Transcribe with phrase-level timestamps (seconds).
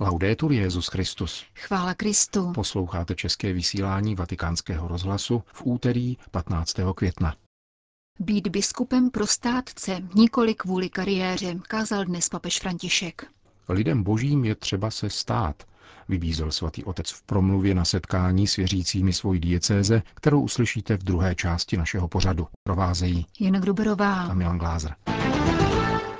[0.00, 1.44] Laudetur Jezus Christus.
[1.54, 2.52] Chvála Kristu.
[2.52, 6.76] Posloucháte české vysílání Vatikánského rozhlasu v úterý 15.
[6.94, 7.34] května.
[8.20, 13.26] Být biskupem pro státce, nikoli kvůli kariéře, kázal dnes papež František.
[13.68, 15.62] Lidem božím je třeba se stát,
[16.08, 21.34] vybízel svatý otec v promluvě na setkání s věřícími svojí diecéze, kterou uslyšíte v druhé
[21.34, 22.46] části našeho pořadu.
[22.62, 24.94] Provázejí Jana Gruberová a Milan Glázer.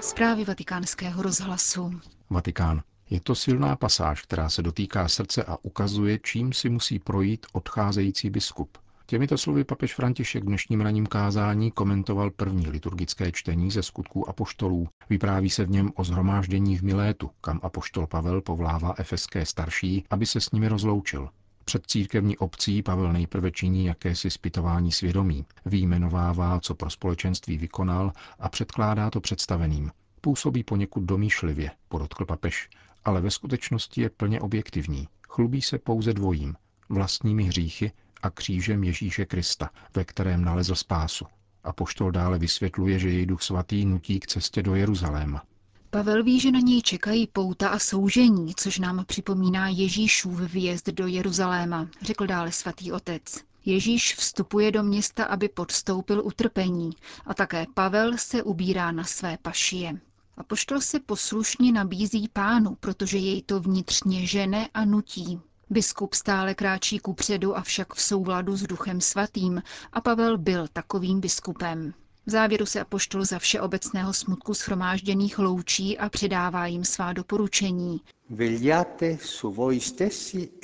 [0.00, 2.00] Zprávy vatikánského rozhlasu.
[2.30, 2.82] Vatikán.
[3.10, 8.30] Je to silná pasáž, která se dotýká srdce a ukazuje, čím si musí projít odcházející
[8.30, 8.78] biskup.
[9.06, 14.88] Těmito slovy papež František v dnešním raním kázání komentoval první liturgické čtení ze skutků apoštolů.
[15.10, 20.26] Vypráví se v něm o zhromáždění v Milétu, kam apoštol Pavel povlává efeské starší, aby
[20.26, 21.28] se s nimi rozloučil.
[21.64, 28.48] Před církevní obcí Pavel nejprve činí jakési zpytování svědomí, výjmenovává, co pro společenství vykonal a
[28.48, 29.90] předkládá to představeným.
[30.20, 32.68] Působí poněkud domýšlivě, podotkl papež,
[33.06, 35.08] ale ve skutečnosti je plně objektivní.
[35.28, 36.54] Chlubí se pouze dvojím,
[36.88, 41.26] vlastními hříchy a křížem Ježíše Krista, ve kterém nalezl spásu.
[41.64, 45.42] A poštol dále vysvětluje, že jej duch svatý nutí k cestě do Jeruzaléma.
[45.90, 51.06] Pavel ví, že na něj čekají pouta a soužení, což nám připomíná Ježíšův výjezd do
[51.06, 53.22] Jeruzaléma, řekl dále svatý otec.
[53.64, 56.90] Ježíš vstupuje do města, aby podstoupil utrpení
[57.26, 60.00] a také Pavel se ubírá na své pašie.
[60.36, 65.40] A poštol se poslušně nabízí pánu, protože jej to vnitřně žene a nutí.
[65.70, 71.20] Biskup stále kráčí ku předu, avšak v souladu s duchem svatým a Pavel byl takovým
[71.20, 71.94] biskupem.
[72.26, 78.00] V závěru se apoštol za všeobecného smutku schromážděných loučí a předává jim svá doporučení.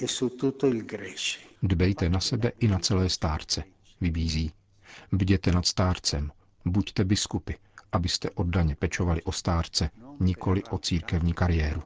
[0.03, 0.07] e
[1.63, 3.65] Dbejte na sebe i na celé stárce,
[4.01, 4.53] vybízí.
[5.13, 6.33] Bděte nad stárcem,
[6.65, 7.53] buďte biskupy,
[7.93, 9.91] abyste oddaně pečovali o stárce,
[10.21, 11.83] nikoli o církevní kariéru.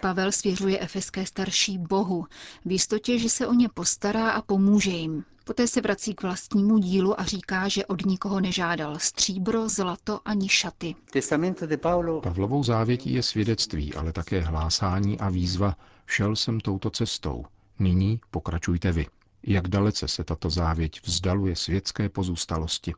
[0.00, 2.26] Pavel svěřuje efeské starší Bohu,
[2.64, 5.24] v jistotě, že se o ně postará a pomůže jim.
[5.44, 10.48] Poté se vrací k vlastnímu dílu a říká, že od nikoho nežádal stříbro, zlato ani
[10.48, 10.94] šaty.
[12.22, 15.76] Pavlovou závětí je svědectví, ale také hlásání a výzva
[16.06, 17.44] šel jsem touto cestou.
[17.78, 19.06] Nyní pokračujte vy.
[19.46, 22.92] Jak dalece se tato závěť vzdaluje světské pozůstalosti.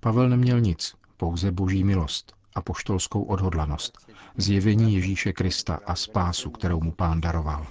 [0.00, 3.98] Pavel neměl nic, pouze boží milost a poštolskou odhodlanost,
[4.36, 7.66] zjevení Ježíše Krista a spásu, kterou mu pán daroval.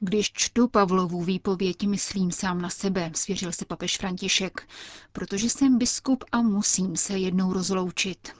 [0.00, 4.68] Když čtu Pavlovu výpověď, myslím sám na sebe, svěřil se papež František,
[5.12, 8.32] protože jsem biskup a musím se jednou rozloučit.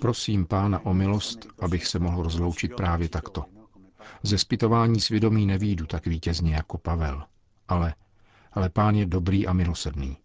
[0.00, 3.44] Prosím pána o milost, abych se mohl rozloučit právě takto.
[4.22, 7.22] Ze zpytování svědomí nevídu tak vítězně jako Pavel,
[7.68, 7.94] ale
[8.52, 10.16] ale pán je dobrý a milosrdný.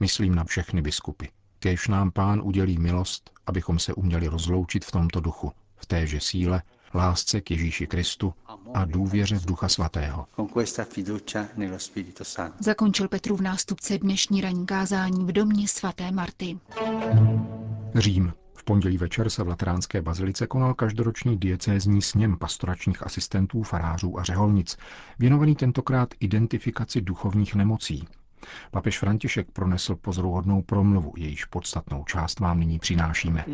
[0.00, 1.26] Myslím na všechny biskupy.
[1.58, 6.62] Kéž nám pán udělí milost, abychom se uměli rozloučit v tomto duchu, v téže síle,
[6.94, 8.34] lásce k Ježíši Kristu
[8.74, 10.26] a důvěře v Ducha Svatého.
[12.58, 16.58] Zakončil Petru v nástupce dnešní ranní kázání v domě svaté Marty.
[17.94, 18.32] Řím
[18.66, 24.76] pondělí večer se v Lateránské bazilice konal každoroční diecézní sněm pastoračních asistentů, farářů a řeholnic,
[25.18, 28.08] věnovaný tentokrát identifikaci duchovních nemocí,
[28.70, 33.44] Papež František pronesl pozoruhodnou promluvu, jejíž podstatnou část vám nyní přinášíme.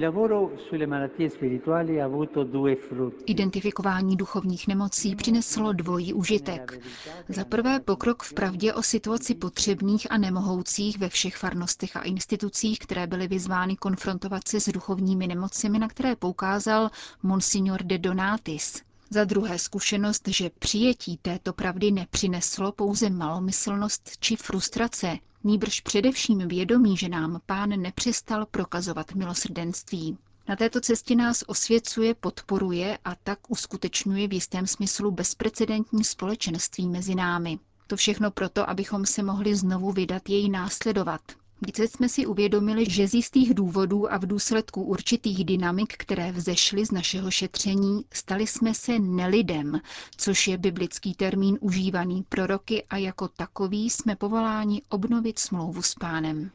[3.26, 6.81] Identifikování duchovních nemocí přineslo dvojí užitek.
[7.28, 12.78] Za prvé pokrok v pravdě o situaci potřebných a nemohoucích ve všech farnostech a institucích,
[12.78, 16.91] které byly vyzvány konfrontovat se s duchovními nemocemi, na které poukázal
[17.22, 18.82] Monsignor de Donatis.
[19.12, 26.97] Za druhé zkušenost, že přijetí této pravdy nepřineslo pouze malomyslnost či frustrace, níbrž především vědomí,
[26.97, 30.19] že nám pán nepřestal prokazovat milosrdenství.
[30.49, 37.15] Na této cestě nás osvěcuje, podporuje a tak uskutečňuje v jistém smyslu bezprecedentní společenství mezi
[37.15, 37.59] námi.
[37.87, 41.21] To všechno proto, abychom se mohli znovu vydat jej následovat,
[41.67, 46.87] Více jsme si uvědomili, že z jistých důvodů a v důsledku určitých dynamik, které vzešly
[46.87, 49.81] z našeho šetření, stali jsme se nelidem,
[50.17, 56.50] což je biblický termín užívaný proroky a jako takový jsme povoláni obnovit smlouvu s pánem.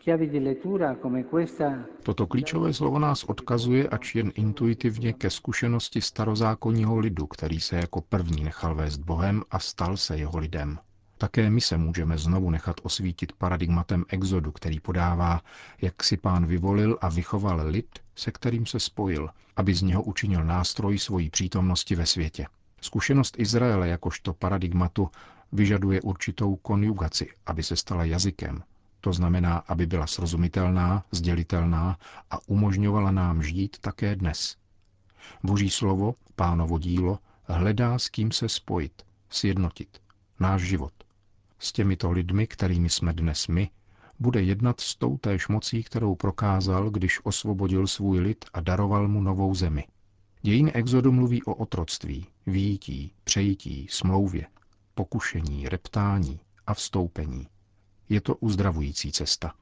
[2.04, 8.02] Toto klíčové slovo nás odkazuje, ač jen intuitivně ke zkušenosti starozákonního lidu, který se jako
[8.02, 10.80] první nechal vést Bohem a stal se jeho lidem.
[11.18, 15.42] Také my se můžeme znovu nechat osvítit paradigmatem exodu, který podává,
[15.82, 20.44] jak si pán vyvolil a vychoval lid, se kterým se spojil, aby z něho učinil
[20.44, 22.48] nástroj svojí přítomnosti ve světě.
[22.82, 25.10] Zkušenost Izraele jakožto paradigmatu
[25.52, 28.64] vyžaduje určitou konjugaci, aby se stala jazykem,
[29.02, 31.98] To znamená, aby byla srozumitelná, sdělitelná
[32.32, 34.58] a umožňovala nám žít také dnes.
[35.44, 40.02] Boží slovo, pánovo dílo, hledá s kým se spojit, sjednotit.
[40.40, 40.94] Náš život.
[41.60, 43.70] S těmito lidmi, kterými jsme dnes my,
[44.20, 49.22] bude jednat s tou též mocí, kterou prokázal, když osvobodil svůj lid a daroval mu
[49.22, 49.88] novou zemi.
[50.42, 54.48] Dějiny exodu mluví o otroctví, výjití, přejití, smlouvě,
[54.96, 57.48] pokušení, reptání a vstoupení.
[58.10, 59.54] Je to uzdravující cesta.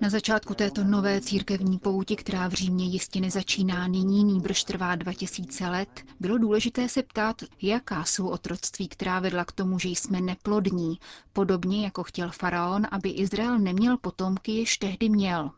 [0.00, 5.68] Na začátku této nové církevní pouti, která v Římě jistě nezačíná nyní, nýbrž trvá 2000
[5.68, 5.88] let,
[6.20, 10.98] bylo důležité se ptát, jaká jsou otroctví, která vedla k tomu, že jsme neplodní,
[11.32, 15.50] podobně jako chtěl faraon, aby Izrael neměl potomky, jež tehdy měl.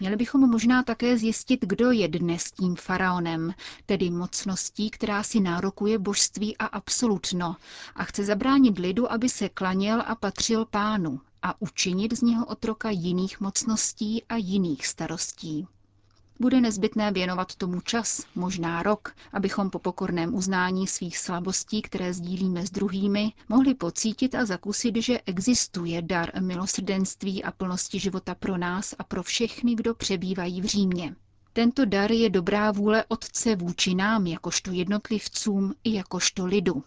[0.00, 3.54] Měli bychom možná také zjistit, kdo je dnes tím faraonem,
[3.86, 7.56] tedy mocností, která si nárokuje božství a absolutno
[7.94, 12.90] a chce zabránit lidu, aby se klaněl a patřil pánu a učinit z něho otroka
[12.90, 15.66] jiných mocností a jiných starostí.
[16.40, 22.66] Bude nezbytné věnovat tomu čas, možná rok, abychom po pokorném uznání svých slabostí, které sdílíme
[22.66, 28.94] s druhými, mohli pocítit a zakusit, že existuje dar milosrdenství a plnosti života pro nás
[28.98, 31.16] a pro všechny, kdo přebývají v Římě.
[31.52, 36.82] Tento dar je dobrá vůle Otce vůči nám, jakožto jednotlivcům i jakožto lidu.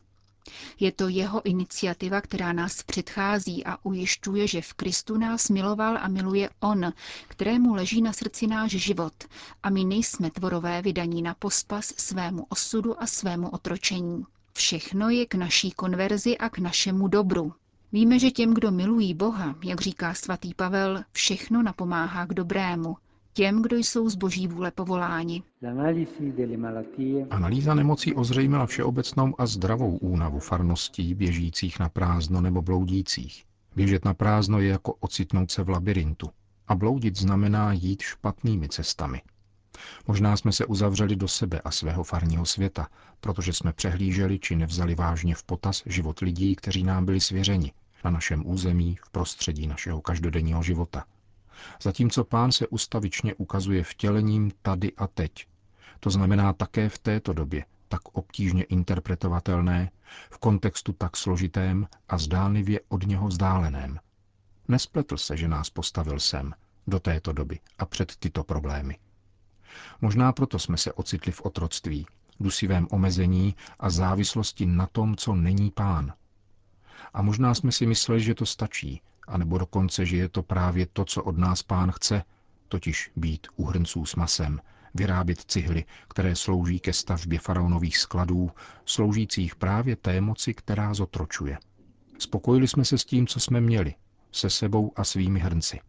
[0.80, 6.07] Je to jeho iniciativa, která nás předchází a ujišťuje, že v Kristu nás miloval a
[6.07, 6.94] miluje On,
[7.28, 9.13] kterému leží na srdci náš život
[9.63, 14.24] a my nejsme tvorové vydaní na pospas svému osudu a svému otročení.
[14.54, 17.54] Všechno je k naší konverzi a k našemu dobru.
[17.92, 22.98] Víme, že těm, kdo milují Boha, jak říká svatý Pavel, všechno napomáhá k dobrému,
[23.33, 25.43] těm, kdo jsou z boží vůle povoláni.
[27.29, 33.45] Analýza nemocí ozřejmila všeobecnou a zdravou únavu farností běžících na prázdno nebo bloudících.
[33.75, 36.29] Běžet na prázdno je jako ocitnout se v labirintu.
[36.67, 39.21] A bloudit znamená jít špatnými cestami.
[40.07, 42.87] Možná jsme se uzavřeli do sebe a svého farního světa,
[43.19, 47.71] protože jsme přehlíželi či nevzali vážně v potaz život lidí, kteří nám byli svěřeni
[48.05, 51.03] na našem území, v prostředí našeho každodenního života–
[51.81, 55.47] zatímco pán se ustavičně ukazuje vtělením tady a teď.
[56.00, 59.91] To znamená také v této době, tak obtížně interpretovatelné,
[60.31, 64.00] v kontextu tak složitém a zdánlivě od něho vzdáleném.
[64.67, 66.53] Nespletl se, že nás postavil sem,
[66.88, 68.97] do této doby a před tyto problémy.
[70.01, 72.05] Možná proto jsme se ocitli v otroctví,
[72.39, 76.13] dusivém omezení a závislosti na tom, co není pán.
[77.13, 81.05] A možná jsme si mysleli, že to stačí, anebo dokonce, že je to právě to,
[81.05, 82.23] co od nás pán chce,
[82.67, 84.61] totiž být uhrnců s masem,
[84.93, 88.51] vyrábět cihly, které slouží ke stavbě faraonových skladů,
[88.85, 91.57] sloužících právě té moci, která zotročuje.
[92.19, 93.95] Spokojili jsme se s tím, co jsme měli,
[94.31, 95.79] se sebou a svými hrnci.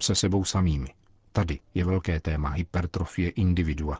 [0.00, 0.94] Se sebou samými.
[1.32, 3.98] Tady je velké téma hypertrofie individua,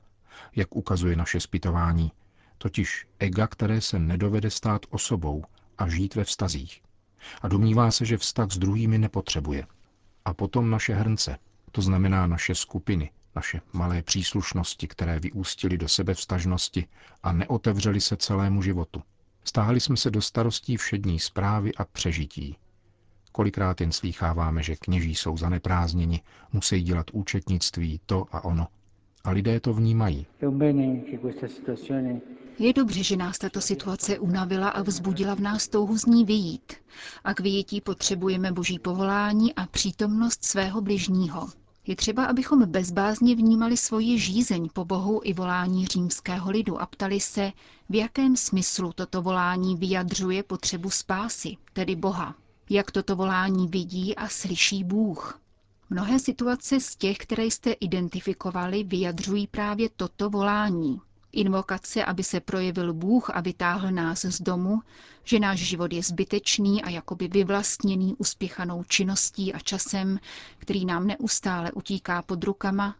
[0.56, 2.12] jak ukazuje naše zpytování,
[2.58, 5.44] totiž ega, které se nedovede stát osobou
[5.78, 6.82] a žít ve vztazích
[7.42, 9.66] a domnívá se, že vztah s druhými nepotřebuje.
[10.24, 11.38] A potom naše hrnce,
[11.72, 16.86] to znamená naše skupiny, naše malé příslušnosti, které vyústily do sebevstažnosti
[17.22, 19.02] a neotevřely se celému životu.
[19.44, 22.56] Stáhli jsme se do starostí všední zprávy a přežití.
[23.32, 26.20] Kolikrát jen slýcháváme, že kněží jsou zaneprázdněni,
[26.52, 28.66] musí dělat účetnictví, to a ono.
[29.24, 30.26] A lidé to vnímají.
[32.60, 36.72] Je dobře, že nás tato situace unavila a vzbudila v nás touhu z ní vyjít.
[37.24, 41.48] A k vyjití potřebujeme boží povolání a přítomnost svého bližního.
[41.86, 47.20] Je třeba, abychom bezbázně vnímali svoji žízeň po Bohu i volání římského lidu a ptali
[47.20, 47.52] se,
[47.88, 52.34] v jakém smyslu toto volání vyjadřuje potřebu spásy, tedy Boha.
[52.70, 55.40] Jak toto volání vidí a slyší Bůh.
[55.90, 61.00] Mnohé situace z těch, které jste identifikovali, vyjadřují právě toto volání.
[61.32, 64.80] Invokace, aby se projevil Bůh a vytáhl nás z domu,
[65.24, 70.18] že náš život je zbytečný a jakoby vyvlastněný uspěchanou činností a časem,
[70.58, 72.96] který nám neustále utíká pod rukama,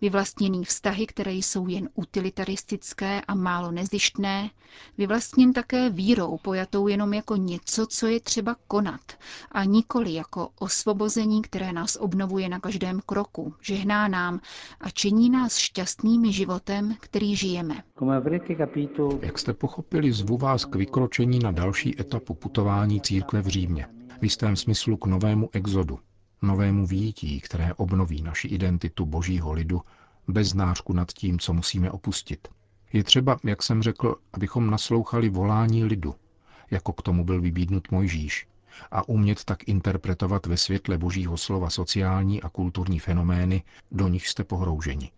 [0.00, 4.50] vyvlastněný vztahy, které jsou jen utilitaristické a málo nezištné,
[4.98, 9.00] vyvlastněn také vírou, pojatou jenom jako něco, co je třeba konat,
[9.52, 14.40] a nikoli jako osvobození, které nás obnovuje na každém kroku, žehná nám
[14.80, 17.82] a činí nás šťastnými životem, který žijeme.
[19.22, 23.86] Jak jste pochopili, zvu vás k vykročení na další etapu putování církve v Římě.
[24.20, 25.98] V jistém smyslu k novému exodu,
[26.42, 29.82] novému výjití, které obnoví naši identitu božího lidu
[30.28, 32.48] bez nářku nad tím, co musíme opustit.
[32.92, 36.14] Je třeba, jak jsem řekl, abychom naslouchali volání lidu,
[36.70, 38.46] jako k tomu byl vybídnut Mojžíš,
[38.90, 44.44] a umět tak interpretovat ve světle božího slova sociální a kulturní fenomény, do nich jste
[44.44, 45.10] pohrouženi.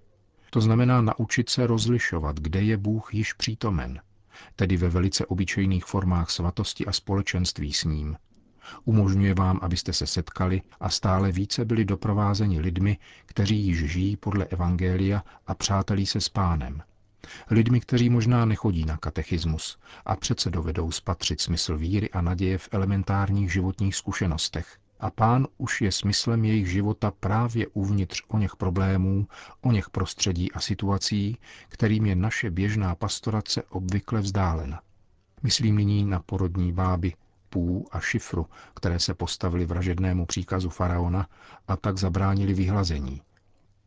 [0.50, 4.00] To znamená naučit se rozlišovat, kde je Bůh již přítomen,
[4.56, 8.16] tedy ve velice obyčejných formách svatosti a společenství s ním.
[8.84, 14.44] Umožňuje vám, abyste se setkali a stále více byli doprovázeni lidmi, kteří již žijí podle
[14.44, 16.82] Evangelia a přátelí se s pánem.
[17.50, 22.68] Lidmi, kteří možná nechodí na katechismus a přece dovedou spatřit smysl víry a naděje v
[22.72, 24.78] elementárních životních zkušenostech.
[25.00, 29.26] A pán už je smyslem jejich života právě uvnitř o něch problémů,
[29.60, 31.38] o něch prostředí a situací,
[31.68, 34.80] kterým je naše běžná pastorace obvykle vzdálena.
[35.42, 37.12] Myslím nyní na porodní báby
[37.52, 41.28] Pů a Šifru, které se postavili vražednému příkazu faraona
[41.68, 43.22] a tak zabránili vyhlazení.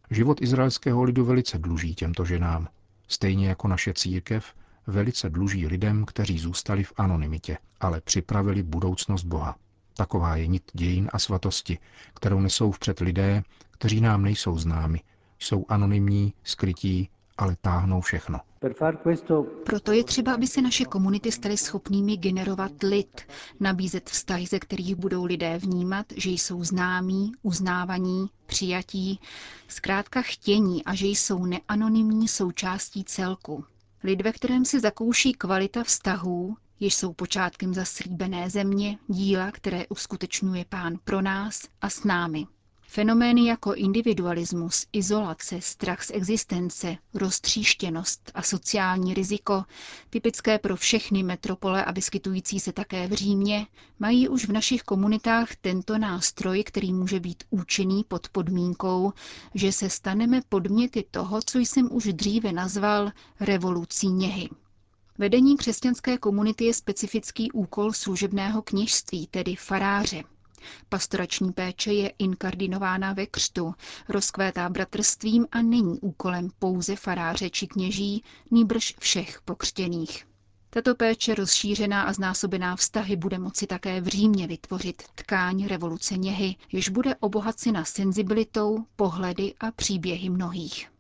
[0.10, 2.68] Život izraelského lidu velice dluží těmto ženám,
[3.08, 4.54] stejně jako naše církev
[4.88, 9.56] velice dluží lidem, kteří zůstali v anonymitě, ale připravili budoucnost Boha.
[9.98, 11.78] Taková je nit dějin a svatosti,
[12.14, 15.02] kterou nesou vpřed lidé, kteří nám nejsou známi,
[15.40, 18.40] jsou anonymní, skrytí, ale táhnou všechno.
[19.66, 23.22] Proto je třeba, aby se naše komunity staly schopnými generovat lid,
[23.60, 29.20] nabízet vztahy, ze kterých budou lidé vnímat, že jsou známí, uznávaní, přijatí,
[29.68, 33.66] zkrátka chtění a že jsou neanonymní součástí celku.
[34.04, 40.66] Lid, ve kterém se zakouší kvalita vztahů, jež jsou počátkem zaslíbené země, díla, které uskutečňuje
[40.70, 42.48] pán pro nás a s námi.
[42.88, 49.64] Fenomény jako individualismus, izolace, strach z existence, roztříštěnost a sociální riziko,
[50.10, 53.68] typické pro všechny metropole a vyskytující se také v Římě,
[54.00, 59.14] mají už v našich komunitách tento nástroj, který může být účinný pod podmínkou,
[59.56, 64.50] že se staneme podměty toho, co jsem už dříve nazval revolucí něhy.
[65.18, 70.24] Vedení křesťanské komunity je specifický úkol služebného kněžství, tedy faráře.
[70.90, 73.74] Pastorační péče je inkardinována ve křtu,
[74.10, 80.26] rozkvétá bratrstvím a není úkolem pouze faráře či kněží, nýbrž všech pokřtěných.
[80.70, 86.56] Tato péče rozšířená a znásobená vztahy bude moci také v Římě vytvořit tkáň revoluce něhy,
[86.72, 90.95] jež bude obohacena senzibilitou, pohledy a příběhy mnohých.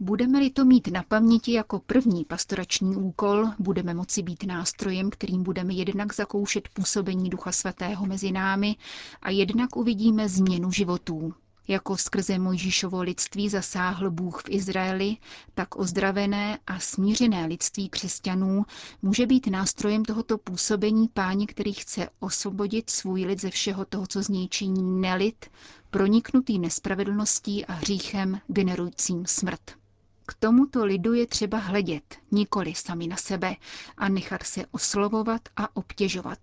[0.00, 5.74] Budeme-li to mít na paměti jako první pastorační úkol, budeme moci být nástrojem, kterým budeme
[5.74, 8.76] jednak zakoušet působení Ducha Svatého mezi námi
[9.22, 11.34] a jednak uvidíme změnu životů.
[11.68, 15.16] Jako skrze Mojžíšovo lidství zasáhl Bůh v Izraeli,
[15.54, 18.64] tak ozdravené a smířené lidství křesťanů
[19.02, 24.22] může být nástrojem tohoto působení páni, který chce osvobodit svůj lid ze všeho toho, co
[24.22, 25.46] z něj činí nelid,
[25.90, 29.83] proniknutý nespravedlností a hříchem generujícím smrt.
[30.26, 33.56] K tomuto lidu je třeba hledět, nikoli sami na sebe,
[33.96, 36.38] a nechat se oslovovat a obtěžovat.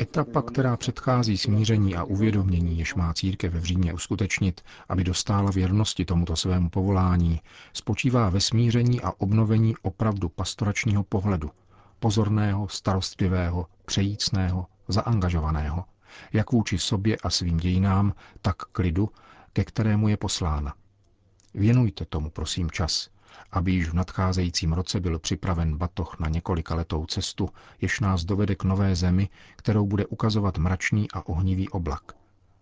[0.00, 6.04] Etapa, která předchází smíření a uvědomění, jež má církev v Římě uskutečnit, aby dostála věrnosti
[6.04, 7.40] tomuto svému povolání,
[7.72, 11.50] spočívá ve smíření a obnovení opravdu pastoračního pohledu,
[11.98, 15.84] pozorného, starostlivého, přejícného, zaangažovaného,
[16.32, 19.08] jak vůči sobě a svým dějinám, tak k lidu,
[19.52, 20.74] ke kterému je poslána.
[21.54, 23.08] Věnujte tomu, prosím, čas,
[23.50, 27.48] aby již v nadcházejícím roce byl připraven batoh na několika letou cestu,
[27.80, 32.12] jež nás dovede k nové zemi, kterou bude ukazovat mračný a ohnivý oblak.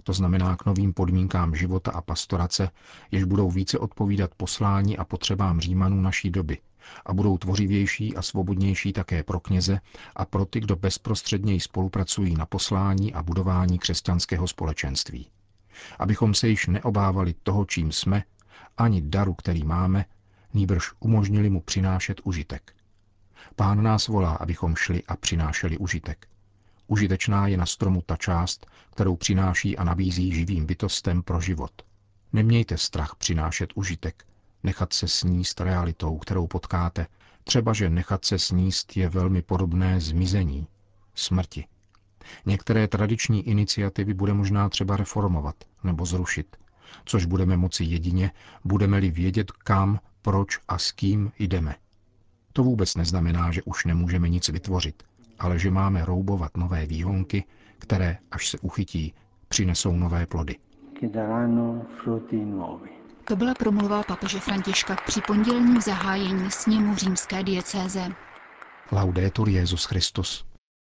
[0.02, 2.70] To znamená k novým podmínkám života a pastorace,
[3.10, 6.58] jež budou více odpovídat poslání a potřebám římanů naší doby
[7.06, 9.80] a budou tvořivější a svobodnější také pro kněze
[10.16, 15.28] a pro ty, kdo bezprostředněji spolupracují na poslání a budování křesťanského společenství
[15.98, 18.24] abychom se již neobávali toho, čím jsme,
[18.76, 20.04] ani daru, který máme,
[20.54, 22.76] nýbrž umožnili mu přinášet užitek.
[23.56, 26.28] Pán nás volá, abychom šli a přinášeli užitek.
[26.86, 31.82] Užitečná je na stromu ta část, kterou přináší a nabízí živým bytostem pro život.
[32.32, 34.26] Nemějte strach přinášet užitek,
[34.62, 37.06] nechat se sníst realitou, kterou potkáte,
[37.44, 40.66] třeba že nechat se sníst je velmi podobné zmizení,
[41.14, 41.64] smrti.
[42.46, 46.56] Některé tradiční iniciativy bude možná třeba reformovat nebo zrušit,
[47.04, 48.30] což budeme moci jedině,
[48.64, 51.74] budeme-li vědět, kam, proč a s kým jdeme.
[52.52, 55.02] To vůbec neznamená, že už nemůžeme nic vytvořit,
[55.38, 57.44] ale že máme roubovat nové výhonky,
[57.78, 59.14] které, až se uchytí,
[59.48, 60.56] přinesou nové plody.
[63.24, 68.08] To byla promluva papeže Františka při pondělním zahájení sněmu římské diecéze.
[68.92, 70.44] Laudetur Jezus Christus.